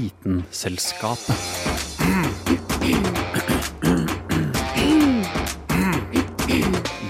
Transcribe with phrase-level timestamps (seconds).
[0.00, 1.36] Vitenselskapet.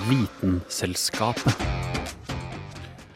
[0.09, 1.55] Vitenselskapet.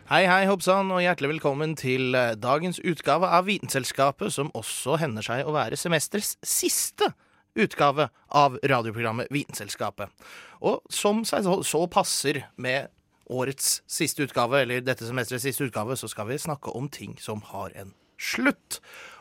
[0.06, 5.26] Hei, hei, hoppsann, og hjertelig velkommen til eh, dagens utgave av Vitenselskapet, som også hender
[5.26, 7.10] seg å være semesterets siste
[7.58, 10.14] utgave av radioprogrammet Vitenselskapet.
[10.62, 12.94] Og som seg så, passer med
[13.26, 17.42] årets siste utgave, eller dette semesterets siste utgave, så skal vi snakke om ting som
[17.50, 18.80] har en slutt.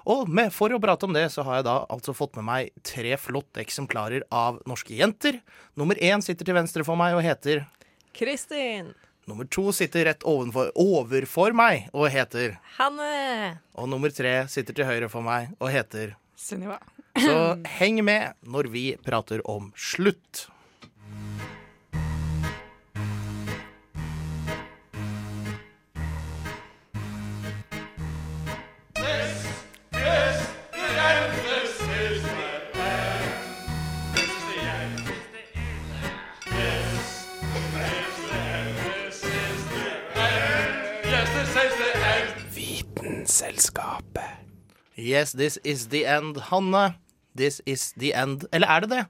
[0.10, 2.74] Og med, for å prate om det, så har jeg da altså fått med meg
[2.84, 5.40] tre flotte eksemplarer av norske jenter.
[5.80, 7.64] Nummer én sitter til venstre for meg og heter
[8.14, 8.92] Kristin.
[9.26, 13.62] Nummer to sitter rett ovenfor, overfor meg og heter Hanne.
[13.80, 16.82] Og nummer tre sitter til høyre for meg og heter Sunniva.
[17.16, 17.38] Så
[17.78, 20.48] heng med når vi prater om slutt.
[45.04, 46.94] Yes, this is the end, Hanne.
[47.36, 48.46] This is the end.
[48.56, 49.04] Eller er det det?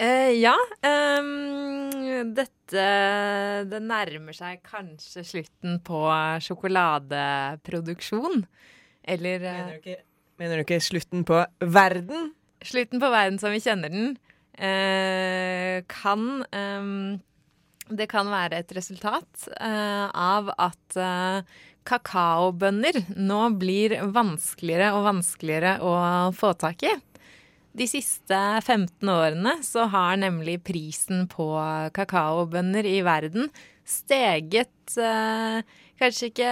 [0.00, 0.54] Eh, ja.
[0.86, 2.84] Um, dette
[3.66, 6.04] Det nærmer seg kanskje slutten på
[6.46, 8.44] sjokoladeproduksjon.
[9.04, 9.96] Eller eh, Mener du, ikke,
[10.38, 12.30] mener du ikke slutten på verden?
[12.60, 14.10] slutten på verden som vi kjenner den,
[14.60, 17.20] eh, kan um,
[17.88, 21.40] Det kan være et resultat eh, av at eh,
[21.88, 25.94] kakaobønner nå blir vanskeligere og vanskeligere å
[26.36, 26.94] få tak i.
[27.72, 31.52] De siste 15 årene så har nemlig prisen på
[31.94, 33.50] kakaobønner i verden
[33.90, 35.62] steget eh,
[36.00, 36.50] Kanskje ikke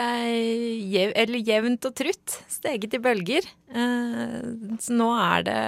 [0.93, 2.35] jev, eller jevnt og trutt.
[2.53, 3.47] Steget i bølger.
[3.73, 4.43] Eh,
[4.85, 5.63] så nå er det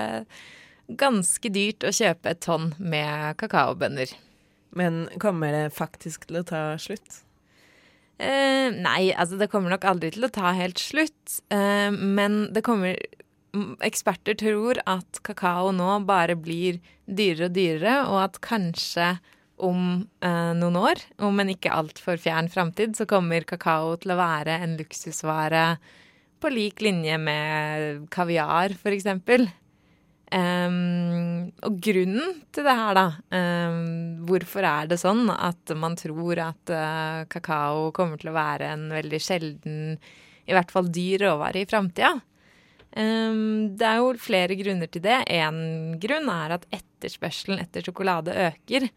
[1.01, 4.13] ganske dyrt å kjøpe et tonn med kakaobønner.
[4.77, 7.23] Men kommer det faktisk til å ta slutt?
[8.21, 11.41] Eh, nei, altså det kommer nok aldri til å ta helt slutt.
[11.53, 13.01] Eh, men det kommer
[13.83, 16.77] Eksperter tror at kakao nå bare blir
[17.11, 19.17] dyrere og dyrere, og at kanskje
[19.61, 24.21] om eh, noen år, om en ikke altfor fjern framtid, så kommer kakao til å
[24.21, 25.65] være en luksusvare
[26.41, 28.95] på lik linje med kaviar, for
[30.31, 36.39] Ehm, og grunnen til det her, da Um, Hvorfor er det sånn at man tror
[36.43, 39.97] at uh, kakao kommer til å være en veldig sjelden,
[40.47, 42.13] i hvert fall dyr råvare i framtida?
[42.91, 45.21] Um, det er jo flere grunner til det.
[45.31, 48.91] Én grunn er at etterspørselen etter sjokolade øker.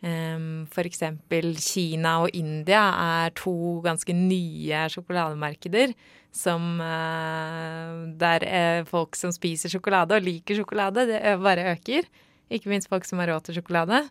[0.00, 3.52] For eksempel Kina og India er to
[3.84, 5.92] ganske nye sjokolademarkeder
[6.32, 12.06] som eh, Der eh, folk som spiser sjokolade og liker sjokolade, det bare øker.
[12.50, 14.02] Ikke minst folk som har råd til sjokolade.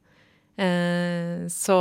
[0.60, 1.80] Eh, så,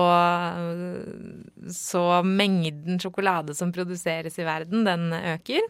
[1.74, 5.66] så mengden sjokolade som produseres i verden, den øker.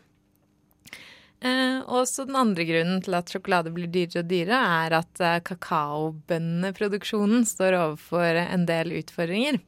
[1.38, 5.22] Eh, og så den andre grunnen til at sjokolade blir dyrere og dyrere, er at
[5.22, 9.60] eh, kakaobønneproduksjonen står overfor en del utfordringer.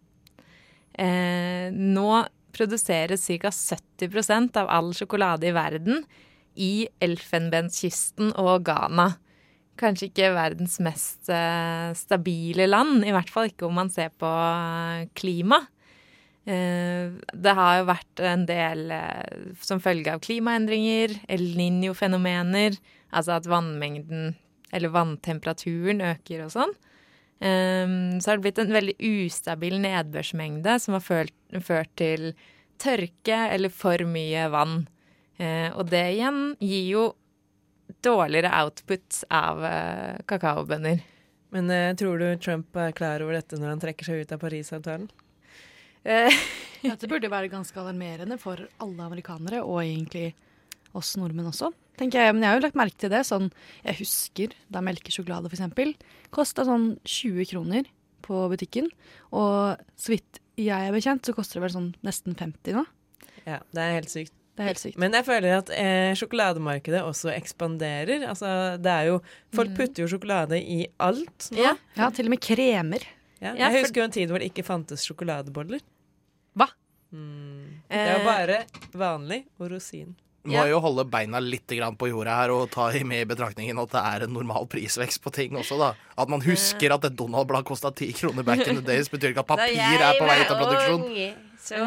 [0.99, 3.51] Eh, nå produseres ca.
[3.55, 6.03] 70% av all sjokolade i verden
[6.59, 9.13] i Elfenbenskysten og Ghana.
[9.81, 14.29] Kanskje ikke verdens mest eh, stabile land, i hvert fall ikke om man ser på
[14.29, 15.63] eh, klima.
[17.35, 22.79] Det har jo vært en del eh, som følge av klimaendringer, El Niño-fenomener,
[23.15, 24.35] altså at vannmengden,
[24.75, 26.75] eller vanntemperaturen, øker og sånn.
[27.41, 32.35] Um, Så har det blitt en veldig ustabil nedbørsmengde som har ført, ført til
[32.81, 34.83] tørke eller for mye vann.
[35.41, 37.07] Uh, Og det igjen gir jo
[38.05, 41.01] dårligere output av uh, kakaobønner.
[41.51, 44.45] Men uh, tror du Trump er klar over dette når han trekker seg ut av
[44.45, 45.09] Parisavtalen?
[46.05, 46.33] Eh,
[46.83, 50.31] Dette burde være ganske alarmerende for alle amerikanere, og egentlig
[50.97, 51.73] oss nordmenn også.
[52.01, 52.33] tenker jeg.
[52.35, 53.21] Men jeg har jo lagt merke til det.
[53.29, 53.51] sånn,
[53.85, 55.95] Jeg husker da melkesjokolade f.eks.
[56.33, 57.85] kosta sånn 20 kroner
[58.25, 58.89] på butikken.
[59.33, 62.87] Og så vidt jeg er bekjent, så koster det vel sånn nesten 50 nå.
[63.47, 64.33] Ja, det er helt sykt.
[64.57, 64.99] Det er helt sykt.
[65.01, 68.27] Men jeg føler at eh, sjokolademarkedet også ekspanderer.
[68.29, 68.51] Altså,
[68.81, 69.21] det er jo
[69.57, 71.61] Folk putter jo sjokolade i alt nå.
[71.61, 71.77] ja.
[71.97, 73.05] Ja, til og med kremer.
[73.41, 75.81] Ja, Ja, jeg for- husker jo en tid hvor det ikke fantes sjokoladeboller.
[76.57, 76.67] Hva?
[77.13, 77.81] Mm.
[77.91, 80.15] Det var Eh, bare vanlig og rosin.
[80.45, 80.65] Må Ja.
[80.67, 84.25] jo holde beina litt på jorda her og ta med i betraktningen at det er
[84.25, 85.95] en normal prisvekst på ting også, da.
[86.17, 89.41] At man husker at et Donald-blad kosta ti kroner back in the days, betyr ikke
[89.41, 91.35] at papir er på vei ut av produksjon.
[91.61, 91.79] Så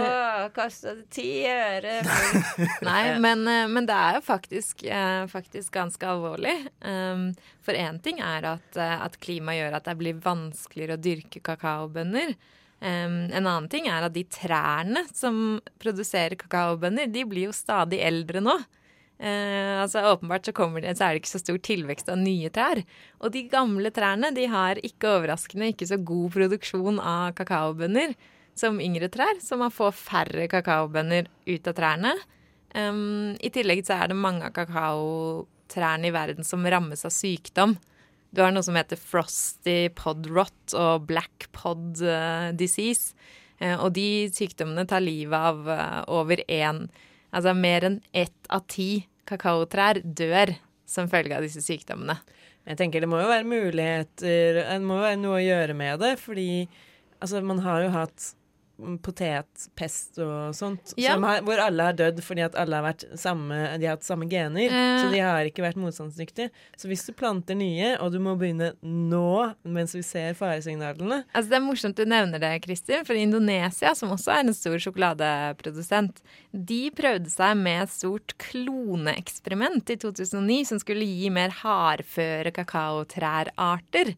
[0.56, 2.00] koster det ti øre.
[2.88, 6.56] Nei, men, eh, men, det er jo faktisk, eh, faktisk ganske alvorlig.
[6.86, 7.32] Um,
[7.66, 11.42] for én ting er at, eh, at klimaet gjør at det blir vanskeligere å dyrke
[11.44, 12.36] kakaobønner.
[12.84, 18.02] Um, en annen ting er at de trærne som produserer kakaobønner, de blir jo stadig
[18.04, 18.58] eldre nå.
[19.24, 22.84] Uh, altså Åpenbart så, det, så, er det ikke så stor tilvekst av nye trær.
[23.24, 28.18] Og de gamle trærne de har ikke overraskende ikke så god produksjon av kakaobønner
[28.60, 32.14] som yngre trær, så man får færre kakaobønner ut av trærne.
[32.74, 37.78] Um, I tillegg så er det mange av kakaotrærne i verden som rammes av sykdom.
[38.34, 43.14] Du har noe som heter frosty pod rot og black pod uh, disease.
[43.62, 46.88] Uh, og de sykdommene tar livet av uh, over én
[47.34, 50.52] Altså mer enn ett av ti kakaotrær dør
[50.86, 52.14] som følge av disse sykdommene.
[52.68, 56.04] Jeg tenker det må jo være muligheter Det må jo være noe å gjøre med
[56.04, 56.68] det, fordi
[57.20, 58.28] altså, man har jo hatt
[59.06, 61.14] potetpest og sånt, ja.
[61.22, 64.66] har, hvor alle har dødd fordi at alle har samme, de har hatt samme gener.
[64.66, 65.02] Eh.
[65.04, 66.50] Så de har ikke vært motstandsdyktige.
[66.80, 71.52] Så hvis du planter nye, og du må begynne nå mens vi ser faresignalene Altså
[71.52, 76.24] Det er morsomt du nevner det, Kristin, for Indonesia, som også er en stor sjokoladeprodusent,
[76.52, 84.16] de prøvde seg med et stort kloneeksperiment i 2009 som skulle gi mer hardføre kakaotrærarter.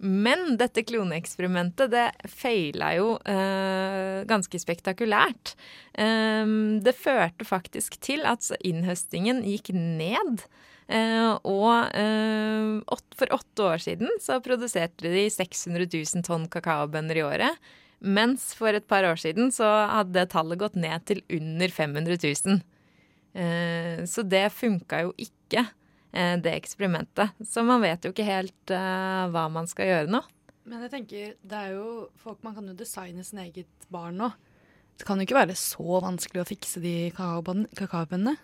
[0.00, 5.52] Men dette kloneeksperimentet, det feila jo eh, ganske spektakulært.
[5.92, 10.46] Eh, det førte faktisk til at innhøstingen gikk ned.
[10.90, 11.92] Eh, og
[12.90, 17.70] åt, for åtte år siden så produserte de 600 000 tonn kakaobønner i året.
[18.00, 22.62] Mens for et par år siden så hadde tallet gått ned til under 500 000.
[24.08, 25.66] så det funka jo ikke.
[26.12, 27.30] Eh, det eksperimentet.
[27.46, 30.20] Så man vet jo ikke helt uh, hva man skal gjøre nå.
[30.66, 31.90] Men jeg tenker, det er jo
[32.20, 34.30] folk, Man kan jo designe sin eget barn nå.
[34.98, 38.36] Det kan jo ikke være så vanskelig å fikse de kakaobønnene.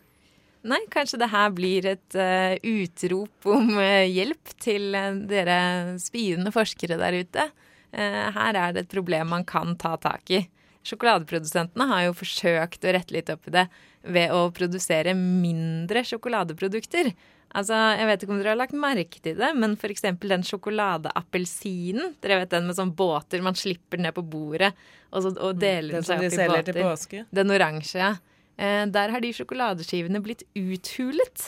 [0.67, 4.97] Nei, kanskje det her blir et uh, utrop om uh, hjelp til
[5.29, 5.59] dere
[6.03, 7.51] spirende forskere der ute.
[7.97, 10.43] her er det et problem man kan ta tak i.
[10.87, 13.67] Sjokoladeprodusentene har jo forsøkt å rette litt opp i det
[14.07, 17.15] ved å produsere mindre sjokoladeprodukter.
[17.57, 20.03] Altså, Jeg vet ikke om dere har lagt merke til det, men f.eks.
[20.03, 22.17] den sjokoladeappelsinen.
[22.25, 24.73] Dere vet den med sånn båter man slipper ned på bordet
[25.13, 26.27] og, så, og mm, deler den seg opp i båter.
[26.27, 27.23] Den som de selger til påske?
[27.39, 28.11] Den oransje, ja.
[28.57, 31.47] Eh, der har de sjokoladeskivene blitt uthulet.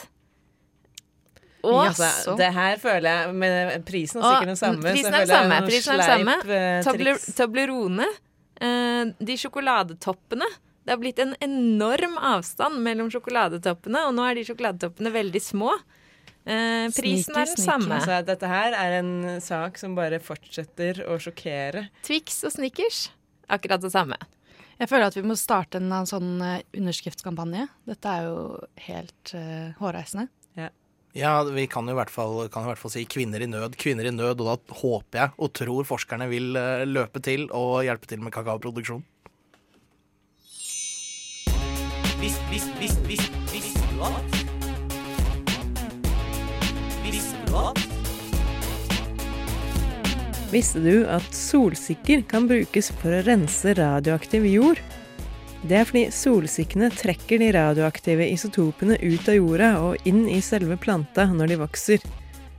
[1.67, 4.93] Og altså, det her føler jeg Men prisen er sikkert den samme.
[4.93, 5.57] Prisen er den samme.
[5.67, 7.11] Prisen er den samme.
[7.11, 8.07] Eh, Toblerone.
[8.59, 10.47] Eh, de sjokoladetoppene
[10.89, 15.75] det har blitt en enorm avstand mellom sjokoladetoppene, og nå er de sjokoladetoppene veldig små.
[16.49, 17.99] Eh, prisen er den samme.
[17.99, 21.91] Altså, dette her er en sak som bare fortsetter å sjokkere.
[22.07, 23.03] Twix og Snickers,
[23.53, 24.17] akkurat det samme.
[24.79, 27.67] Jeg føler at vi må starte en, sånn eh, underskriftskampanje.
[27.91, 28.41] Dette er jo
[28.87, 30.25] helt uh, hårreisende.
[30.57, 30.71] Ja.
[31.21, 31.35] ja.
[31.53, 34.09] vi kan jo, i hvert fall, kan i hvert fall si 'kvinner i nød', kvinner
[34.09, 38.09] i nød, og da håper jeg og tror forskerne vil uh, løpe til og hjelpe
[38.09, 39.05] til med kakaoproduksjon.
[42.49, 44.37] Visst, visst, visst, vis, visste du at?
[47.03, 47.81] Visste du at?
[50.49, 54.81] Visste du at solsikker kan brukes for å rense radioaktiv jord?
[55.61, 60.79] Det er fordi solsikkene trekker de radioaktive isotopene ut av jorda og inn i selve
[60.81, 62.09] planta når de vokser.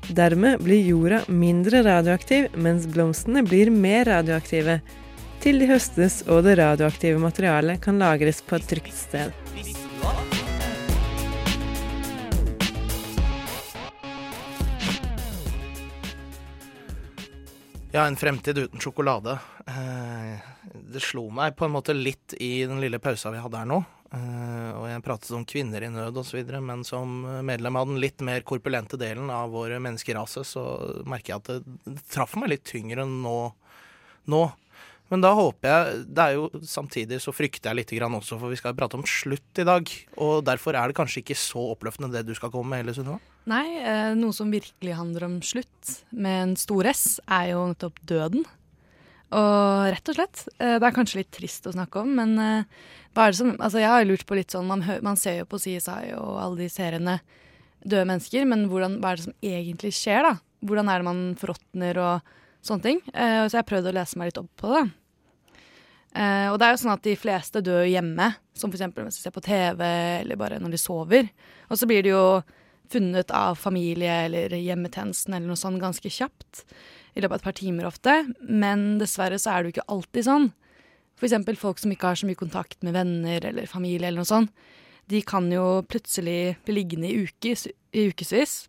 [0.07, 4.79] Dermed blir jorda mindre radioaktiv, mens blomstene blir mer radioaktive
[5.43, 9.90] til de høstes og det radioaktive materialet kan lagres på et trygt sted.
[17.93, 19.33] Ja, en fremtid uten sjokolade.
[19.67, 20.39] Eh,
[20.93, 23.81] det slo meg på en måte litt i den lille pausa vi hadde her nå.
[24.15, 28.23] Eh, og jeg pratet om kvinner i nød osv., men som medlem av den litt
[28.23, 30.65] mer korpulente delen av vår menneskerase, så
[31.03, 33.37] merker jeg at det, traff meg litt tyngre nå.
[34.31, 34.43] nå.
[35.11, 38.53] Men da håper jeg Det er jo samtidig så frykter jeg litt grann også, for
[38.53, 39.91] vi skal prate om slutt i dag.
[40.23, 43.19] Og derfor er det kanskje ikke så oppløftende det du skal komme med heller, Sunniva?
[43.51, 47.99] Nei, eh, noe som virkelig handler om slutt, med en stor S, er jo nettopp
[48.07, 48.47] døden.
[49.35, 50.45] Og rett og slett.
[50.59, 52.81] Eh, det er kanskje litt trist å snakke om, men eh,
[53.15, 55.49] hva er det som Altså, jeg har lurt på litt sånn Man, man ser jo
[55.51, 57.19] på CSI og alle de seriene
[57.83, 60.37] døde mennesker, men hvordan, hva er det som egentlig skjer, da?
[60.63, 62.99] Hvordan er det man forråtner og sånne ting?
[63.09, 64.83] så jeg har prøvd å lese meg litt opp på det.
[66.11, 68.89] Uh, og det er jo sånn at de fleste dør hjemme, som f.eks.
[68.97, 71.29] hvis de ser på TV eller bare når de sover.
[71.71, 72.25] Og så blir de jo
[72.91, 76.65] funnet av familie eller hjemmetjenesten eller noe sånt ganske kjapt.
[77.15, 78.17] I løpet av et par timer ofte.
[78.43, 80.51] Men dessverre så er det jo ikke alltid sånn.
[81.21, 81.37] F.eks.
[81.61, 84.53] folk som ikke har så mye kontakt med venner eller familie eller noe sånt.
[85.11, 88.65] De kan jo plutselig bli liggende i, ukes, i ukevis.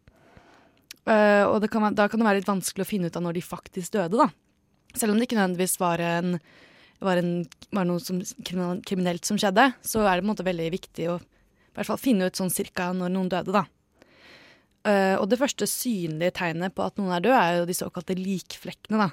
[1.05, 3.45] Uh, og kan, da kan det være litt vanskelig å finne ut av når de
[3.45, 4.29] faktisk døde, da.
[4.97, 6.35] Selv om det ikke nødvendigvis var, en,
[7.01, 7.43] var, en,
[7.73, 11.19] var noe som, kriminelt som skjedde, så er det på en måte veldig viktig å
[11.71, 13.65] i hvert fall finne ut sånn cirka når noen døde, da.
[14.81, 18.17] Uh, og det første synlige tegnet på at noen er død, er jo de såkalte
[18.17, 19.11] likflekkene, da.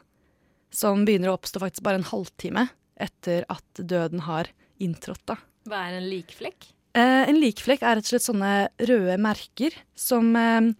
[0.75, 2.66] Som begynner å oppstå faktisk bare en halvtime
[2.99, 4.50] etter at døden har
[4.83, 5.38] inntrådt, da.
[5.68, 6.71] Hva er en likflekk?
[6.99, 8.52] Uh, en likflekk er rett og slett sånne
[8.90, 10.73] røde merker som uh,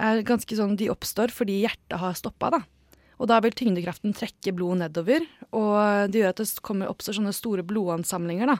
[0.00, 2.62] er ganske sånn De oppstår fordi hjertet har stoppa, da.
[3.22, 5.24] Og da vil tyngdekraften trekke blodet nedover,
[5.54, 8.56] og det gjør at det kommer oppstår sånne store blodansamlinger, da.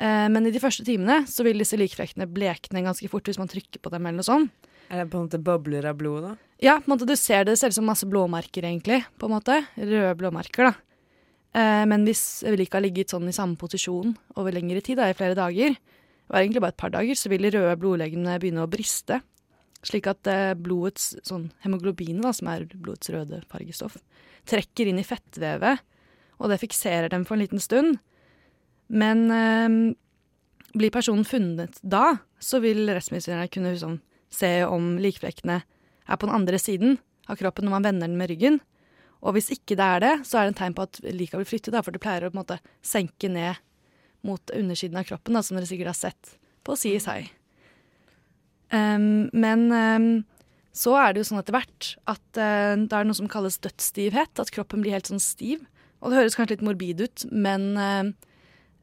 [0.00, 3.50] Eh, men i de første timene så vil disse likfrektene blekne ganske fort hvis man
[3.50, 4.70] trykker på dem eller noe sånt.
[4.88, 6.32] Er det på en måte bobler av blod, da?
[6.64, 9.04] Ja, på en måte du ser det ser ut som masse blåmerker, egentlig.
[9.20, 9.60] på en måte.
[9.76, 10.74] Røde blåmerker, da.
[11.54, 15.16] Eh, men hvis liket har ligget sånn i samme posisjon over lengre tid, da, i
[15.16, 18.64] flere dager, det var egentlig bare et par dager, så vil de røde blodlegemene begynne
[18.64, 19.20] å briste.
[19.84, 23.98] Slik at eh, blodets sånn hemoglobin, da, som er blodets røde fargestoff,
[24.48, 25.82] trekker inn i fettvevet,
[26.40, 27.98] og det fikserer dem for en liten stund.
[28.88, 29.94] Men eh,
[30.74, 33.98] blir personen funnet da, så vil rettsmedisinerne kunne liksom,
[34.32, 35.60] se om likflekkene
[36.04, 36.98] er på den andre siden
[37.30, 38.58] av kroppen når man vender den med ryggen.
[39.24, 41.48] Og hvis ikke det er det, så er det en tegn på at liket vil
[41.48, 43.60] flyttet, da, for det pleier å på en måte senke ned
[44.24, 47.24] mot undersiden av kroppen, da, som dere sikkert har sett på CSI.
[48.74, 50.08] Um, men um,
[50.74, 54.40] så er det jo sånn etter hvert at uh, det er noe som kalles dødsstivhet,
[54.42, 55.62] at kroppen blir helt sånn stiv.
[56.02, 58.10] Og det høres kanskje litt morbid ut, men uh,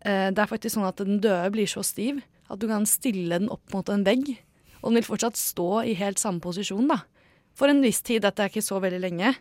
[0.05, 3.31] uh, det er faktisk sånn at den døde blir så stiv at du kan stille
[3.31, 4.33] den opp mot en vegg,
[4.81, 7.01] og den vil fortsatt stå i helt samme posisjon, da.
[7.55, 9.33] For en viss tid, dette er ikke så veldig lenge.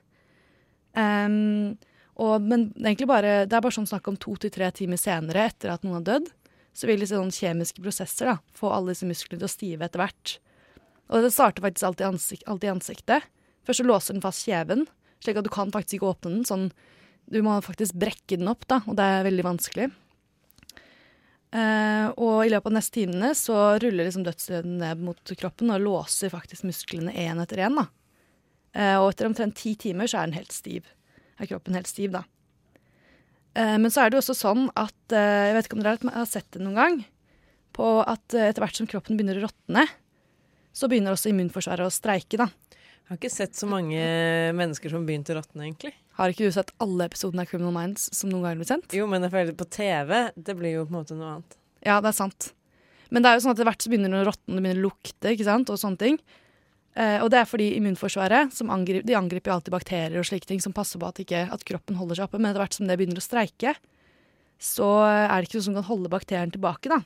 [0.95, 1.79] Um,
[2.21, 5.01] og, men det er bare, det er bare sånn snakk om to til tre timer
[5.01, 6.31] senere etter at noen har dødd,
[6.77, 10.03] så vil disse sånn kjemiske prosesser da, få alle disse musklene til å stive etter
[10.03, 10.37] hvert.
[11.11, 13.27] Og det starter faktisk alltid ansik alt i ansiktet.
[13.67, 14.87] Først så låser den fast kjeven,
[15.21, 16.47] slik at du kan faktisk ikke åpne den.
[16.47, 16.71] sånn,
[17.31, 19.91] Du må faktisk brekke den opp, da, og det er veldig vanskelig.
[21.51, 25.83] Eh, og i løpet av neste timene så ruller liksom dødsdøden ned mot kroppen og
[25.83, 27.79] låser faktisk musklene én etter én.
[28.75, 30.87] Eh, og etter omtrent ti timer så er den helt stiv.
[31.39, 32.23] Er kroppen helt stiv, da.
[33.55, 36.15] Eh, men så er det jo også sånn at eh, Jeg vet ikke om dere
[36.15, 37.01] har sett det noen gang.
[37.75, 39.87] På at eh, etter hvert som kroppen begynner å råtne,
[40.77, 42.47] så begynner også immunforsvaret å streike, da.
[43.11, 43.99] Jeg har ikke sett så mange
[44.55, 45.97] mennesker som begynte å råtne, egentlig.
[46.15, 48.95] Har ikke du sett alle episodene av Criminal Minds som noen gang blir sendt?
[48.95, 51.57] Jo, men jeg føler på TV, det blir jo på en måte noe annet.
[51.83, 52.53] Ja, det er sant.
[53.11, 54.85] Men det er jo sånn at etter hvert så begynner det å råtne, det begynner
[54.85, 56.21] å lukte, ikke sant, og sånne ting.
[56.99, 60.63] Eh, og det er fordi immunforsvaret angriper, de angriper jo alltid bakterier og slike ting
[60.63, 62.97] som passer på at, ikke, at kroppen holder seg oppe, men etter hvert som det
[62.99, 63.77] begynner å streike,
[64.61, 67.01] så er det ikke noe som kan holde bakterien tilbake, da.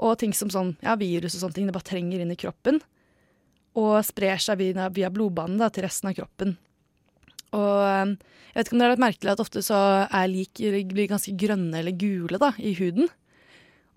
[0.00, 2.80] Og ting som sånn, ja, virus og sånne ting, det bare trenger inn i kroppen.
[3.78, 6.56] Og sprer seg via, via blodbanen da, til resten av kroppen.
[7.56, 8.12] Og eh,
[8.50, 11.34] jeg vet ikke om det har litt merkelig at ofte så er lik blir ganske
[11.38, 13.10] grønne eller gule da, i huden.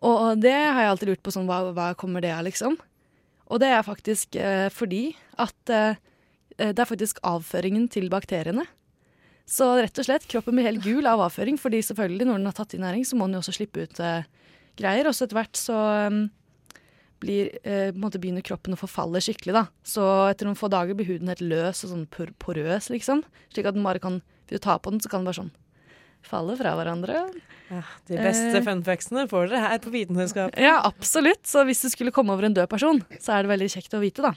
[0.03, 2.75] Og det har jeg alltid lurt på, sånn, hva, hva kommer det av, liksom?
[3.53, 5.99] Og det er faktisk eh, fordi at eh,
[6.57, 8.65] det er faktisk avføringen til bakteriene.
[9.49, 12.55] Så rett og slett, kroppen blir helt gul av avføring, fordi selvfølgelig når den har
[12.55, 14.23] tatt i næring, så må den jo også slippe ut eh,
[14.79, 15.09] greier.
[15.09, 16.21] Og så etter hvert så um,
[17.23, 19.65] blir, eh, begynner kroppen å forfalle skikkelig, da.
[19.83, 23.25] Så etter noen få dager blir huden helt løs og sånn por porøs, liksom.
[23.51, 25.53] Slik at den bare kan, hvis du tar på den, så kan den bare sånn
[26.23, 27.25] falle fra hverandre.
[27.73, 28.63] Ja, de beste Eh.
[28.67, 30.53] funfactsene får dere her på Vitenskap.
[30.61, 31.43] Ja, absolutt.
[31.49, 34.01] Så hvis du skulle komme over en død person, så er det veldig kjekt å
[34.03, 34.33] vite, da.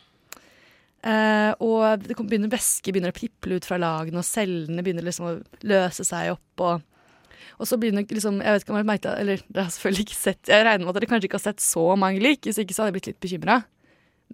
[1.06, 5.28] Eh, og det begynner væske begynner å piple ut fra lagene, og cellene begynner liksom
[5.28, 5.34] å
[5.68, 6.64] løse seg opp.
[6.66, 6.82] Og,
[7.60, 10.16] og så begynner liksom Jeg vet ikke om dere merket Eller dere har selvfølgelig ikke
[10.18, 12.74] sett Jeg regner med at dere kanskje ikke har sett så mange lik, hvis ikke
[12.74, 13.58] så hadde jeg blitt litt bekymra.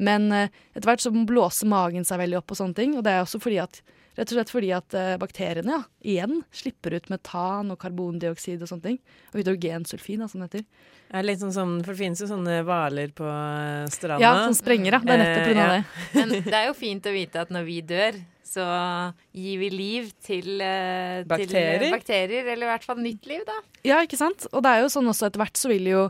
[0.00, 2.96] Men eh, etter hvert så blåser magen seg veldig opp og sånne ting.
[2.96, 3.82] Og det er også fordi at
[4.12, 8.68] Rett og slett fordi at eh, bakteriene ja, igjen slipper ut metan og karbondioksid og
[8.68, 8.98] sånne ting.
[9.32, 10.66] Og hydrogensulfin, da, som det heter.
[11.12, 14.20] Er litt sånn, som, for det finnes jo sånne hvaler på eh, stranda.
[14.24, 15.00] Ja, som sprenger, ja.
[15.04, 15.64] Det er nettopp Eh, pga.
[15.64, 15.72] ja.
[15.72, 16.04] det.
[16.20, 18.20] Men det er jo fint å vite at når vi dør,
[18.52, 18.64] så
[19.32, 21.80] gir vi liv til, eh, Bakterier?
[21.86, 22.48] til bakterier.
[22.52, 23.56] Eller i hvert fall nytt liv, da.
[23.88, 24.44] Ja, ikke sant?
[24.52, 26.02] Og det er jo sånn også etter hvert så vil jo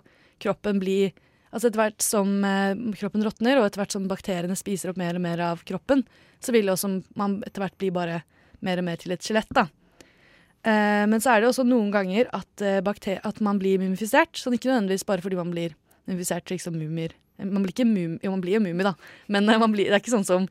[0.42, 1.12] kroppen bli
[1.52, 5.18] Altså etter hvert som eh, kroppen råtner, og etter hvert som bakteriene spiser opp mer
[5.18, 6.00] og mer av kroppen,
[6.44, 8.22] så vil jo også man etter hvert bli bare
[8.62, 9.66] mer og mer til et skjelett, da.
[10.62, 14.38] Eh, men så er det også noen ganger at, eh, at man blir mumifisert.
[14.38, 15.75] Sånn ikke nødvendigvis bare fordi man blir
[16.06, 17.16] mumifisert slik som mumier.
[17.42, 18.94] Man blir ikke mum jo, man blir jo mumie, da,
[19.32, 20.46] men eh, man blir, det er ikke sånn som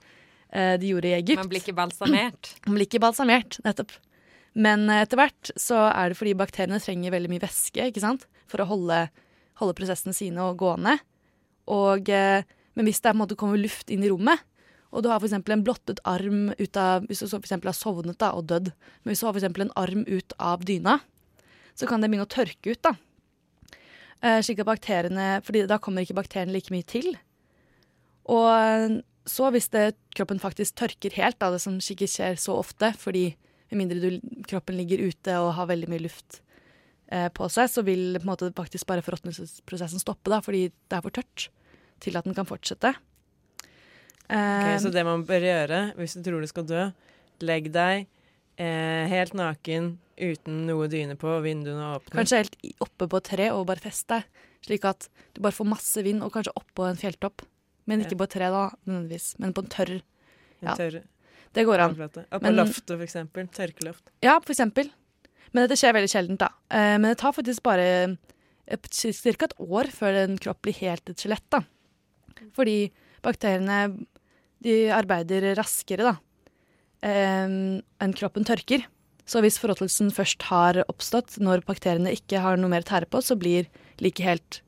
[0.52, 1.40] eh, de gjorde i Egypt.
[1.40, 2.56] Man blir ikke balsamert.
[2.68, 3.94] Man blir ikke balsamert, nettopp.
[4.54, 8.28] Men eh, etter hvert så er det fordi bakteriene trenger veldig mye væske ikke sant?
[8.52, 9.06] for å holde,
[9.62, 10.98] holde prosessene sine og gående.
[11.72, 12.44] Og, eh,
[12.76, 14.44] men hvis det på en måte kommer luft inn i rommet,
[14.92, 15.38] og du har f.eks.
[15.40, 18.72] en blottet arm ut av Hvis du eksempel har sovnet da, og dødd,
[19.04, 21.00] men hvis du har eksempel en arm ut av dyna,
[21.76, 22.82] så kan det begynne å tørke ut.
[22.84, 22.96] da.
[24.22, 27.16] Eh, slik at bakteriene, fordi Da kommer ikke bakteriene like mye til.
[28.30, 32.92] Og så hvis det, kroppen faktisk tørker helt, da, det som ikke skjer så ofte,
[32.98, 33.36] fordi
[33.72, 36.42] med mindre du, kroppen ligger ute og har veldig mye luft
[37.08, 40.98] eh, på seg, så vil på en måte, faktisk bare forråtnelsesprosessen stoppe, da, fordi det
[40.98, 41.48] er for tørt
[42.02, 42.94] til at den kan fortsette.
[44.32, 46.86] Ok, Eh, så det man bør gjøre hvis du tror du skal dø,
[47.44, 48.06] legg deg
[48.58, 52.14] eh, helt naken uten noe dyne på, og vinduene åpne.
[52.16, 55.68] Kanskje helt oppe på et tre og bare feste deg, slik at du bare får
[55.68, 57.44] masse vind, og kanskje oppå en fjelltopp.
[57.90, 58.20] Men ikke Ja.
[58.22, 60.02] på et tre, da, nødvendigvis, men på en tørr.
[60.62, 61.02] En tørr
[61.54, 61.98] Det går an.
[62.00, 63.48] Og på loftet, for eksempel.
[63.52, 64.04] Tørkeloft.
[64.24, 64.90] Ja, for eksempel.
[65.52, 66.48] Men dette skjer veldig sjeldent, da.
[66.72, 68.16] Eh, men det tar faktisk bare
[68.70, 68.78] ca.
[69.46, 71.60] et år før en kropp blir helt et skjelett, da.
[72.56, 74.06] Fordi bakteriene
[74.62, 76.16] de arbeider raskere, da,
[77.02, 77.46] eh,
[78.02, 78.86] enn kroppen tørker.
[79.26, 83.22] Så hvis forråtnelsen først har oppstått når bakteriene ikke har noe mer å tære på,
[83.24, 83.70] så blir
[84.02, 84.62] like helt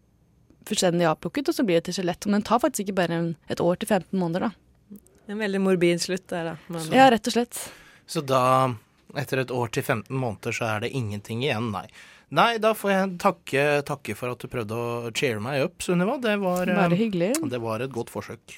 [0.70, 2.26] fullstendig avplukket, og så blir det til skjelett.
[2.30, 5.00] Men det tar faktisk ikke bare et år til 15 måneder, da.
[5.28, 6.56] En veldig morbid slutt der, da.
[6.72, 7.60] Men, Ja, rett og slett.
[8.08, 8.74] Så da,
[9.20, 11.88] etter et år til 15 måneder, så er det ingenting igjen, nei.
[12.34, 16.16] Nei, da får jeg takke, takke for at du prøvde å cheere meg opp, Sunniva.
[16.22, 17.34] Det var, eh, Bare hyggelig.
[17.50, 18.58] det var et godt forsøk.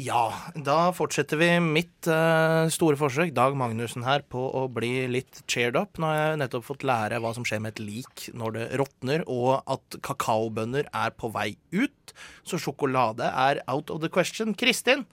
[0.00, 5.42] Ja, da fortsetter vi mitt uh, store forsøk, Dag Magnussen her, på å bli litt
[5.50, 5.98] cheered up.
[6.00, 9.24] Nå har jeg nettopp fått lære hva som skjer med et lik når det råtner,
[9.28, 12.14] og at kakaobønner er på vei ut.
[12.48, 14.54] Så sjokolade er out of the question.
[14.56, 15.04] Kristin,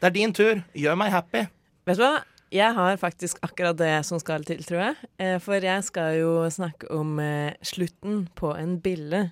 [0.00, 0.62] det er din tur.
[0.78, 1.44] Gjør meg happy.
[1.90, 2.14] Vet du hva?
[2.50, 5.10] Jeg har faktisk akkurat det som skal til, tror jeg.
[5.22, 9.26] Eh, For jeg skal jo snakke om eh, slutten på en bille.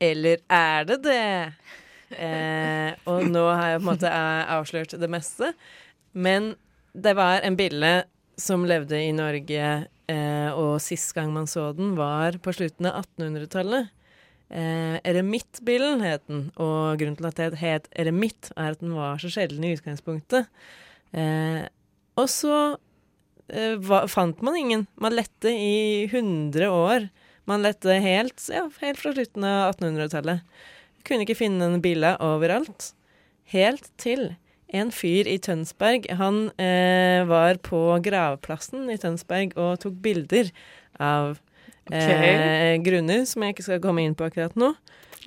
[0.00, 1.20] Eller er det det?
[2.14, 5.52] Eh, og nå har jeg på en måte eh, avslørt det meste.
[6.16, 6.54] Men
[6.96, 7.92] det var en bille
[8.38, 9.68] som levde i Norge,
[10.08, 13.90] eh, og sist gang man så den, var på slutten av 1800-tallet.
[14.48, 19.20] Eh, Eremittbillen het den, og grunnen til at det het eremitt, er at den var
[19.20, 20.48] så sjelden i utgangspunktet.
[21.12, 21.66] Eh,
[22.18, 22.54] og så
[23.52, 24.86] eh, va, fant man ingen.
[24.96, 27.08] Man lette i 100 år.
[27.48, 30.58] Man lette helt, ja, helt fra slutten av 1800-tallet.
[31.06, 32.92] Kunne ikke finne en bille overalt.
[33.52, 34.32] Helt til
[34.68, 40.50] en fyr i Tønsberg Han eh, var på gravplassen i Tønsberg og tok bilder
[41.00, 41.38] av
[41.88, 44.74] eh, grunner som jeg ikke skal komme inn på akkurat nå.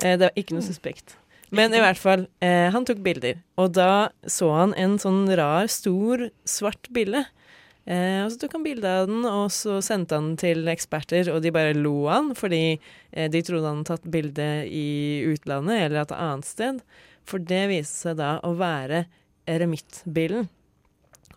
[0.04, 1.16] Eh, det var ikke noe suspekt.
[1.52, 3.42] Men i hvert fall, eh, han tok bilder.
[3.60, 7.26] Og da så han en sånn rar, stor, svart bille.
[7.90, 11.32] Eh, og så tok han bilde av den, og så sendte han den til eksperter,
[11.34, 14.88] og de bare lo han, fordi eh, de trodde han hadde tatt bilde i
[15.32, 16.82] utlandet eller et annet sted.
[17.28, 19.06] For det viste seg da å være
[19.50, 20.50] eremittbillen.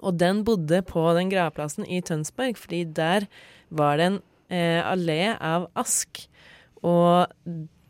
[0.04, 3.28] Og den bodde på den gravplassen i Tønsberg, fordi der
[3.72, 4.20] var det en
[4.52, 6.26] eh, allé av ask.
[6.84, 7.30] Og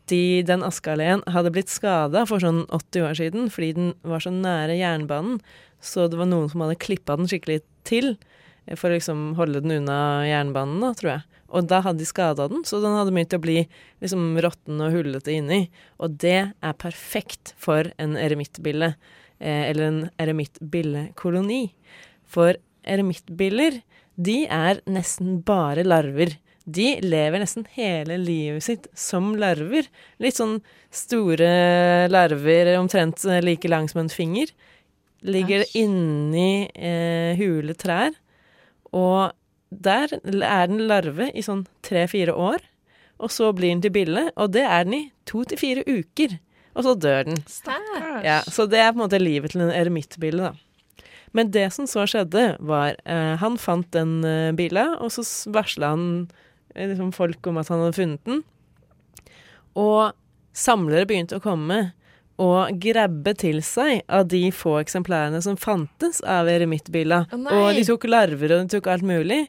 [0.07, 4.31] de, den askealleen hadde blitt skada for sånn 80 år siden fordi den var så
[4.31, 5.41] nære jernbanen.
[5.83, 8.15] Så det var noen som hadde klippa den skikkelig til
[8.73, 11.41] for å liksom holde den unna jernbanen, da, tror jeg.
[11.55, 13.59] Og da hadde de skada den, så den hadde begynt å bli
[14.03, 15.67] liksom råtten og hullete inni.
[16.01, 18.95] Og det er perfekt for en eremittbille,
[19.39, 21.69] eh, eller en eremittbillekoloni.
[22.25, 23.79] For eremittbiller,
[24.15, 26.35] de er nesten bare larver.
[26.65, 29.85] De lever nesten hele livet sitt som larver.
[30.17, 30.57] Litt sånn
[30.89, 34.49] store larver, omtrent like lang som en finger.
[35.25, 38.15] Ligger inni eh, hule trær.
[38.95, 39.35] Og
[39.69, 42.63] der er den larve i sånn tre-fire år.
[43.19, 46.37] Og så blir den til bille, og det er den i to til fire uker.
[46.75, 47.39] Og så dør den.
[48.25, 51.01] Ja, så det er på en måte livet til en eremittbille, da.
[51.35, 55.91] Men det som så skjedde, var eh, Han fant den eh, bila, og så varsla
[55.95, 56.05] han
[56.75, 58.43] eh, liksom folk om at han hadde funnet den.
[59.75, 60.15] Og
[60.55, 61.89] samlere begynte å komme
[62.41, 67.25] og grabbe til seg av de få eksemplarene som fantes av eremittbilla.
[67.31, 69.45] Og de tok larver, og de tok alt mulig.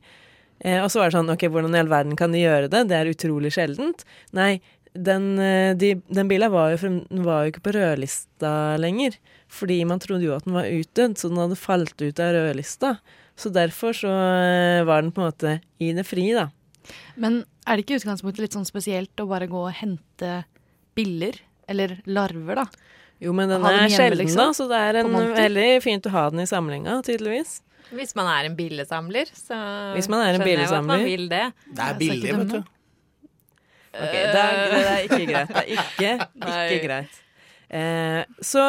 [0.63, 2.87] Eh, og så var det sånn, ok, hvordan i all verden kan de gjøre det?
[2.91, 4.07] Det er utrolig sjeldent.
[4.37, 4.61] Nei,
[4.95, 6.93] den, eh, de, den bila var jo,
[7.27, 9.19] var jo ikke på rødlista lenger.
[9.53, 12.97] Fordi man trodde jo at den var utdødd, så den hadde falt ut av rødlista.
[13.37, 16.49] Så derfor så eh, var den på en måte i det fri, da.
[17.19, 20.39] Men er det ikke i utgangspunktet litt sånn spesielt å bare gå og hente
[20.97, 21.43] biller?
[21.67, 22.67] Eller larver, da?
[23.23, 26.27] Jo, men den er sjelden, liksom, da, så det er en, veldig fint å ha
[26.35, 27.61] den i samlinga, tydeligvis.
[27.97, 29.59] Hvis man er en billesamler, så
[29.95, 31.45] Hvis man er en skjønner jeg at man vil det.
[31.71, 32.73] Det er billig, vet du.
[33.97, 35.55] Ok, det er, det er ikke greit.
[35.55, 36.11] Det er ikke,
[36.67, 37.23] ikke greit.
[37.69, 38.63] Eh, så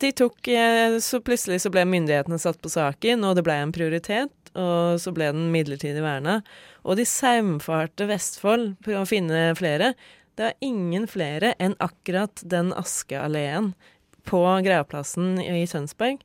[0.00, 3.74] de tok eh, Så plutselig så ble myndighetene satt på saken, og det ble en
[3.74, 4.32] prioritet.
[4.58, 6.38] Og så ble den midlertidig verna.
[6.88, 9.92] Og de saumfarte Vestfold for å finne flere.
[10.38, 13.72] Det var ingen flere enn akkurat den askealleen
[14.28, 16.20] på gravplassen i Tønsberg.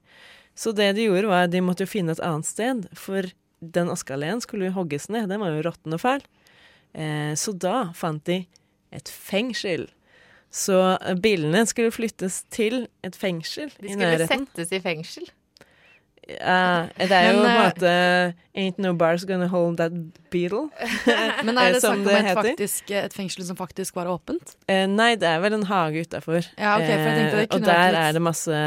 [0.53, 2.85] Så det de gjorde, var at de måtte jo finne et annet sted.
[2.93, 3.25] For
[3.57, 5.31] den askealleen skulle jo hogges ned.
[5.33, 6.21] Den var jo råtten og fæl.
[6.93, 8.43] Eh, så da fant de
[8.93, 9.87] et fengsel.
[10.53, 10.77] Så
[11.23, 15.25] billene skulle flyttes til et fengsel De skulle settes i fengsel.
[16.23, 17.93] Eh, det er jo på en eh, måte
[18.55, 19.95] Ain't no bars gonna hold that
[20.31, 20.69] beetle.
[21.45, 24.55] Men er det sagt snakk om det et, faktisk, et fengsel som faktisk var åpent?
[24.69, 26.45] Uh, nei, det er vel en hage utafor.
[26.55, 28.61] Ja, okay, og der er det masse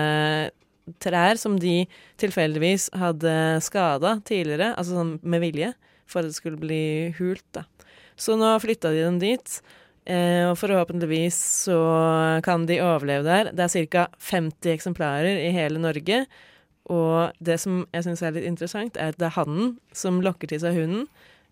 [1.03, 1.85] trær som de
[2.21, 3.33] tilfeldigvis hadde
[3.64, 5.73] skada tidligere, altså sånn med vilje,
[6.07, 6.85] for at det skulle bli
[7.19, 7.64] hult, da.
[8.16, 9.59] Så nå flytta de dem dit.
[10.07, 11.79] Eh, og forhåpentligvis så
[12.47, 13.51] kan de overleve der.
[13.57, 14.05] Det er ca.
[14.23, 16.25] 50 eksemplarer i hele Norge.
[16.87, 20.49] Og det som jeg syns er litt interessant, er at det er hannen som lokker
[20.49, 21.09] til seg hunden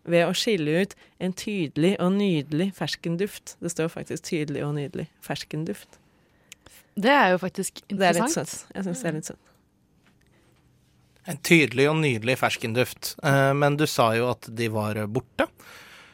[0.07, 3.57] ved å skille ut en tydelig og nydelig ferskenduft.
[3.61, 5.99] Det står faktisk 'tydelig og nydelig ferskenduft'.
[6.95, 8.49] Det er jo faktisk Det er litt interessant.
[8.49, 8.75] søtt.
[8.75, 9.39] Jeg syns det er litt søtt.
[11.27, 13.15] En tydelig og nydelig ferskenduft.
[13.25, 15.49] Eh, Men du sa jo at de var borte,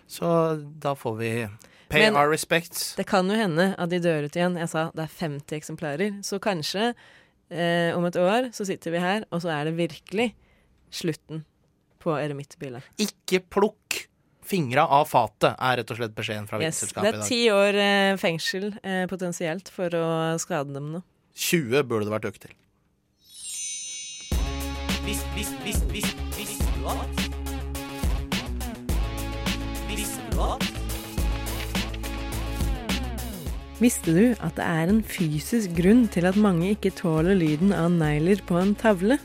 [0.08, 1.48] så da får vi
[1.88, 2.94] pay Men- our respects.
[2.94, 4.56] Det kan jo hende at de dør ut igjen.
[4.56, 6.22] Jeg sa det er 50 eksemplarer.
[6.22, 6.94] Så kanskje
[7.50, 10.30] eh, om et år så sitter vi her, og så er det virkelig
[10.94, 11.44] slutten
[12.00, 12.84] på eremittbiler.
[13.02, 14.06] Ikke plukk
[14.50, 16.80] fingra av fatet, er rett og slett beskjeden fra Yes.
[16.80, 17.28] Det er i dag.
[17.28, 20.06] ti år eh, fengsel eh, potensielt for å
[20.42, 21.04] skade dem nå.
[21.36, 22.56] 20 burde det vært økt til.
[25.06, 27.32] Visst, visst, visst, visst, visste du visst,
[29.88, 30.69] visst, du at?
[33.80, 37.88] Visste du at det er en fysisk grunn til at mange ikke tåler lyden av
[37.94, 39.16] negler på en tavle?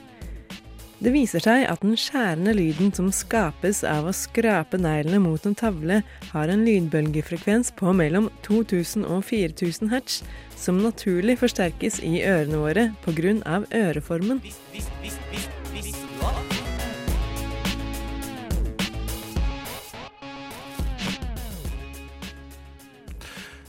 [1.04, 5.58] Det viser seg at den skjærende lyden som skapes av å skrape neglene mot en
[5.60, 6.00] tavle,
[6.32, 10.22] har en lydbølgefrekvens på mellom 2000 og 4000 hertz,
[10.56, 13.60] som naturlig forsterkes i ørene våre pga.
[13.76, 14.40] øreformen.
[14.48, 15.55] Visst, visst, visst,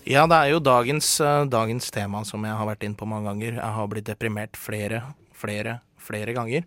[0.07, 3.27] Ja, det er jo dagens, eh, dagens tema som jeg har vært inn på mange
[3.27, 3.57] ganger.
[3.59, 5.03] Jeg har blitt deprimert flere,
[5.35, 6.63] flere, flere ganger.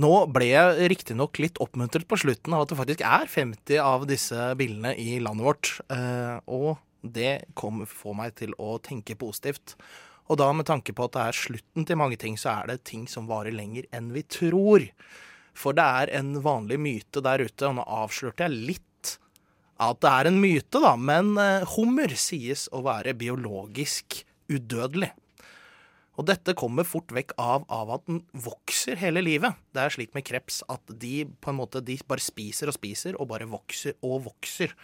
[0.00, 4.06] Nå ble jeg riktignok litt oppmuntret på slutten av at det faktisk er 50 av
[4.06, 5.80] disse bildene i landet vårt.
[5.90, 9.74] eh, Og det kom, får meg til å tenke positivt.
[10.30, 12.84] Og da med tanke på at det er slutten til mange ting, så er det
[12.84, 14.88] ting som varer lenger enn vi tror.
[15.52, 18.89] For det er en vanlig myte der ute, og nå avslørte jeg litt
[19.80, 25.10] at det er en myte, da, men eh, hummer sies å være biologisk udødelig.
[26.20, 29.56] Og dette kommer fort vekk av, av at den vokser hele livet.
[29.72, 33.16] Det er slik med kreps at de på en måte de bare spiser og spiser
[33.16, 34.74] og bare vokser og vokser.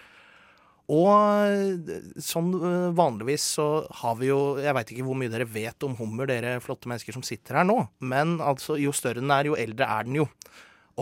[0.86, 1.90] Og
[2.22, 2.52] sånn
[2.94, 3.64] vanligvis så
[4.04, 7.16] har vi jo Jeg veit ikke hvor mye dere vet om hummer, dere flotte mennesker
[7.16, 10.28] som sitter her nå, men altså jo større den er, jo eldre er den jo.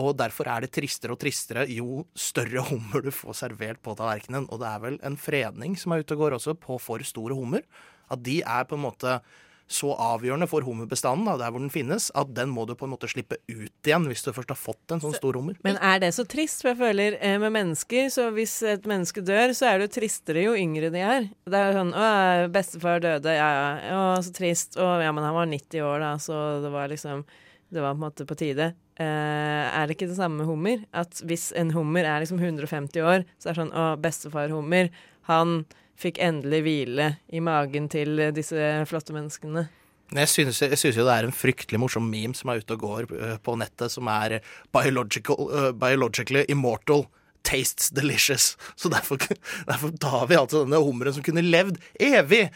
[0.01, 4.49] Og derfor er det tristere og tristere jo større hummer du får servert på tallerkenen.
[4.51, 7.37] Og det er vel en fredning som er ute og går også, på for store
[7.37, 7.63] hummer.
[8.11, 9.19] At de er på en måte
[9.65, 12.91] så avgjørende for hummerbestanden, da, der hvor den finnes, at den må du på en
[12.93, 15.57] måte slippe ut igjen hvis du først har fått en sånn stor hummer.
[15.65, 16.61] Men er det så trist?
[16.61, 19.95] For jeg føler eh, med mennesker, så hvis et menneske dør, så er det jo
[19.97, 21.29] tristere jo yngre de er.
[21.49, 22.05] Det er jo sånn Å,
[22.53, 23.67] bestefar døde, ja ja.
[23.97, 24.77] Å, så trist.
[24.77, 27.25] Å, ja, men han var 90 år, da, så det var liksom
[27.73, 28.75] Det var på en måte på tide.
[28.95, 30.83] Eh, er det ikke det samme med hummer?
[30.95, 34.91] At hvis en hummer er liksom 150 år, så er det sånn Å, bestefar hummer,
[35.29, 35.63] han
[35.99, 39.67] fikk endelig hvile i magen til disse flotte menneskene.
[40.13, 42.83] Jeg synes, jeg synes jo det er en fryktelig morsom meme som er ute og
[42.83, 44.37] går øh, på nettet, som er
[44.75, 47.07] biological, uh, biologically immortal.
[47.45, 48.55] Tastes delicious.
[48.75, 49.17] Så derfor,
[49.69, 52.47] derfor tar vi altså denne hummeren som kunne levd evig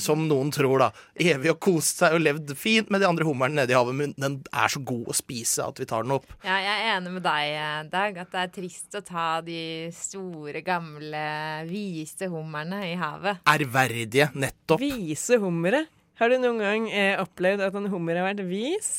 [0.00, 0.88] som noen tror, da,
[1.20, 4.14] evig og kost seg og levd fint med de andre hummerne nede i havet, men
[4.20, 6.28] den er så god å spise at vi tar den opp.
[6.46, 9.60] Ja, jeg er enig med deg, eh, Dag, at det er trist å ta de
[9.94, 11.24] store, gamle,
[11.68, 13.42] vise hummerne i havet.
[13.50, 14.82] Ærverdige, nettopp.
[14.82, 15.84] Vise hummere.
[16.20, 18.92] Har du noen gang eh, opplevd at en hummer har vært vis?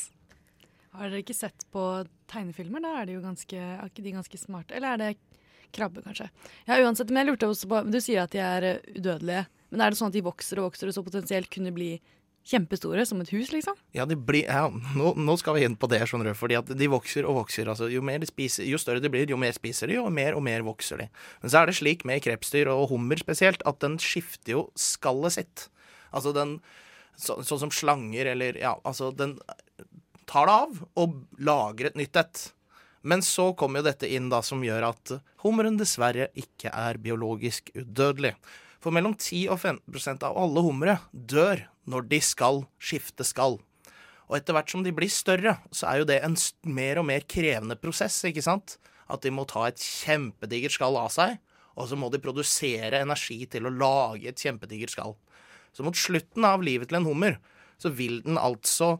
[0.95, 1.83] Har dere ikke sett på
[2.31, 2.83] tegnefilmer?
[2.83, 4.75] Da er de jo ganske, er ikke de ganske smarte.
[4.75, 5.09] Eller er det
[5.75, 6.29] krabbe, kanskje?
[6.67, 9.45] Ja, uansett, men jeg lurte også på Du sier at de er eh, udødelige.
[9.75, 11.97] Men er det sånn at de vokser og vokser og så potensielt kunne bli
[12.45, 13.75] kjempestore, som et hus, liksom?
[13.97, 16.37] Ja, de blir, ja nå, nå skal vi inn på det, skjønner du.
[16.37, 17.67] Fordi at de vokser og vokser.
[17.71, 20.45] Altså, jo, de spiser, jo større de blir, jo mer spiser de, og mer og
[20.45, 21.09] mer vokser de.
[21.41, 25.39] Men så er det slik med krepsdyr, og hummer spesielt, at den skifter jo skallet
[25.39, 25.67] sitt.
[26.15, 26.59] Altså den
[27.19, 29.37] så, Sånn som slanger eller Ja, altså den
[30.27, 32.41] tar det av og lager et nytt et.
[33.05, 37.69] Men så kommer jo dette inn da som gjør at hummeren dessverre ikke er biologisk
[37.77, 38.33] udødelig.
[38.85, 43.55] For mellom 10 og 15 av alle humre dør når de skal skifte skall.
[44.29, 46.37] Og etter hvert som de blir større, så er jo det en
[46.69, 48.75] mer og mer krevende prosess, ikke sant?
[49.09, 51.39] At de må ta et kjempedigert skall av seg,
[51.73, 55.17] og så må de produsere energi til å lage et kjempedigert skall.
[55.73, 57.39] Så mot slutten av livet til en hummer,
[57.81, 58.99] så vil den altså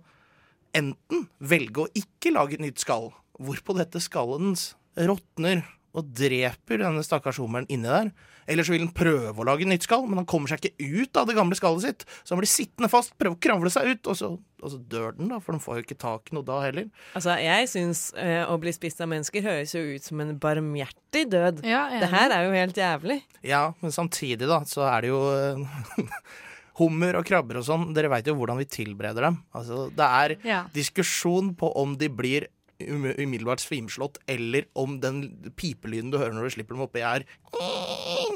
[0.74, 4.68] enten velge å ikke lage et nytt skall, hvorpå dette skallet dens
[4.98, 5.62] råtner
[5.96, 8.10] og dreper denne stakkars hummeren inni der.
[8.46, 11.18] Eller så vil den prøve å lage nytt skall, men han kommer seg ikke ut
[11.18, 12.04] av det gamle skallet sitt.
[12.22, 14.30] Så han blir sittende fast, prøve å kravle seg ut, og så,
[14.62, 16.92] og så dør den, da, for den får jo ikke tak i noe da heller.
[17.18, 21.26] Altså, jeg syns eh, å bli spist av mennesker høres jo ut som en barmhjertig
[21.34, 21.64] død.
[21.66, 23.22] Ja, Det her er jo helt jævlig.
[23.42, 26.06] Ja, men samtidig, da, så er det jo eh,
[26.76, 29.38] Hummer og krabber og sånn, dere veit jo hvordan vi tilbereder dem.
[29.56, 30.58] Altså, det er Ja.
[30.76, 35.22] diskusjon på om de blir umiddelbart svimslått, eller om den
[35.56, 37.24] pipelyden du hører når du slipper dem oppi, er,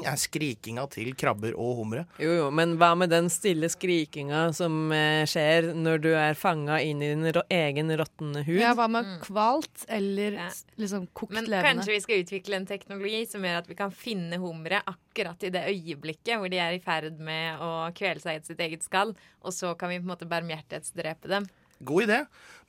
[0.06, 2.06] er skrikinga til krabber og humre.
[2.22, 6.78] Jo, jo, men hva med den stille skrikinga som eh, skjer når du er fanga
[6.84, 8.56] inn i din egen råtne hud?
[8.62, 10.48] Ja, hva med kvalt eller Ja.
[10.80, 11.82] liksom kokt Men levende?
[11.82, 15.52] kanskje vi skal utvikle en teknologi som gjør at vi kan finne humre akkurat i
[15.52, 19.12] det øyeblikket hvor de er i ferd med å kvele seg i sitt eget skall,
[19.44, 21.48] og så kan vi på en måte barmhjertighetsdrepe dem.
[21.86, 22.20] God idé.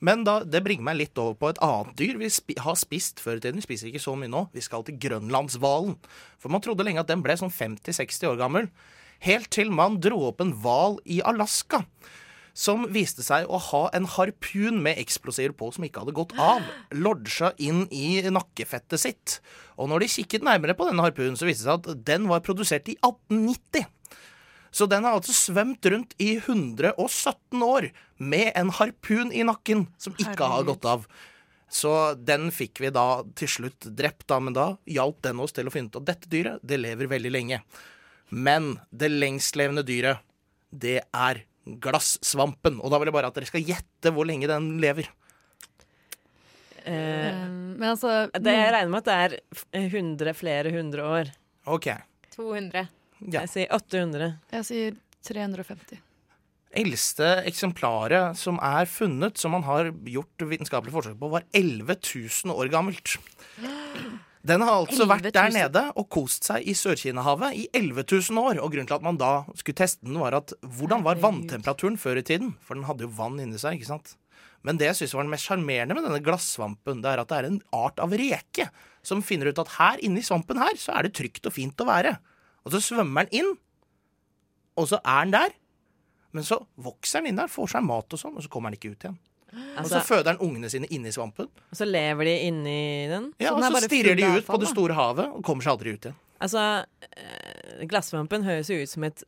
[0.02, 3.22] Men da, det bringer meg litt over på et annet dyr vi spi har spist
[3.22, 3.60] før i tiden.
[3.60, 4.48] Vi spiser ikke så mye nå.
[4.54, 5.94] Vi skal til grønlandshvalen.
[6.42, 8.72] For man trodde lenge at den ble sånn 50-60 år gammel.
[9.22, 11.84] Helt til man dro opp en hval i Alaska.
[12.52, 16.66] Som viste seg å ha en harpun med eksplosiver på som ikke hadde gått av.
[16.92, 19.38] Lodja inn i nakkefettet sitt.
[19.78, 22.42] Og når de kikket nærmere på denne harpunen, så viste det seg at den var
[22.44, 23.86] produsert i 1890.
[24.72, 30.16] Så den har altså svømt rundt i 117 år med en harpun i nakken som
[30.16, 31.04] ikke har gått av.
[31.72, 35.68] Så den fikk vi da til slutt drept, da, men da hjalp den oss til
[35.68, 37.62] å finne ut at dette dyret, det lever veldig lenge.
[38.32, 40.24] Men det lengstlevende dyret,
[40.72, 42.80] det er glassvampen.
[42.80, 45.08] Og da vil jeg bare at dere skal gjette hvor lenge den lever.
[46.84, 51.30] Eh, Um, men altså det, jeg regner med at det er 100, flere hundre år.
[51.70, 51.86] OK.
[52.34, 52.88] 200.
[53.28, 53.42] Ja.
[53.42, 54.32] Jeg sier 800.
[54.52, 54.96] Jeg sier
[55.28, 56.00] 350.
[56.82, 62.54] Eldste eksemplaret som er funnet, som man har gjort vitenskapelig forsøk på, var 11 000
[62.56, 63.18] år gammelt.
[64.42, 68.58] Den har altså vært der nede og kost seg i Sør-Kina-havet i 11 000 år.
[68.64, 72.18] Og grunnen til at man da skulle teste den, var at hvordan var vanntemperaturen før
[72.18, 72.56] i tiden?
[72.64, 74.16] For den hadde jo vann inni seg, ikke sant?
[74.66, 77.38] Men det jeg syns var det mest sjarmerende med denne glassvampen, det er at det
[77.38, 78.68] er en art av reke
[79.06, 81.88] som finner ut at her inni svampen her, så er det trygt og fint å
[81.88, 82.16] være.
[82.64, 83.52] Og så svømmer han inn,
[84.78, 85.52] og så er han der.
[86.32, 88.78] Men så vokser han inn der, får seg mat og sånn, og så kommer han
[88.78, 89.18] ikke ut igjen.
[89.52, 91.48] og så Altså, føder han ungene sine inni svampen.
[91.70, 93.32] og så lever de inni den.
[93.38, 95.72] Ja, Så den og så stirrer de ut på det store havet og kommer seg
[95.74, 96.16] aldri ut igjen.
[96.42, 96.62] Altså,
[97.16, 99.22] eh, glassvampen høres jo ut som et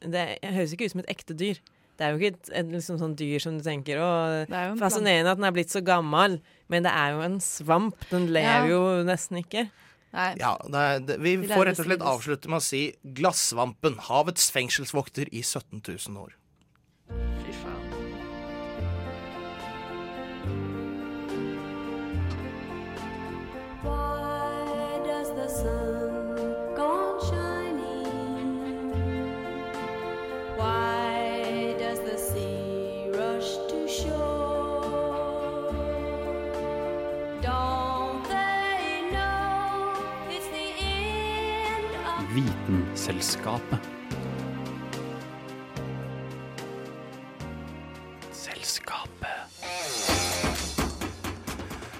[0.00, 1.60] Det høres ikke ut som et ekte dyr.
[1.96, 4.08] Det er jo ikke et, et liksom sånn dyr som du tenker Å,
[4.48, 7.20] Det er jo en fascinerende at den er blitt så gammel, men det er jo
[7.24, 7.94] en svamp.
[8.10, 8.72] Den lever Ja.
[8.72, 9.70] jo nesten ikke.
[10.14, 12.82] Ja, det det, Vi Vi får rett og slett avslutte med å si
[13.18, 16.36] glassvampen, havets fengselsvokter i 17 000 år.
[42.96, 43.95] Selskapet.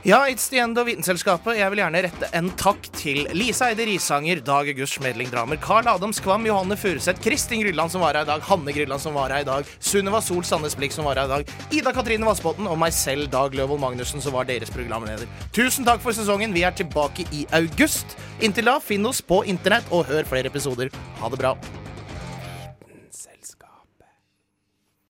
[0.06, 1.56] Ja, It's the end of Vitenselskapet.
[1.58, 5.88] Jeg vil gjerne rette en takk til Lise Eide Risanger, Dag August Schmedling Dramer, Carl
[5.90, 9.34] Adam Skvam, Johanne Furuseth, Kristin Grylland som var her i dag, Hanne Grylland som var
[9.34, 12.70] her i dag, Sunniva Sol Sandnes Blikk som var her i dag, Ida Katrine Vassbotn
[12.70, 15.26] og meg selv, Dag Løvold Magnussen, som var deres programleder.
[15.56, 16.54] Tusen takk for sesongen.
[16.54, 18.14] Vi er tilbake i august.
[18.38, 20.94] Inntil da, finn oss på internett og hør flere episoder.
[21.18, 21.56] Ha det bra.